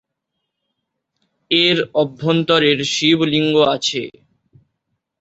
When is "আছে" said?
3.75-4.01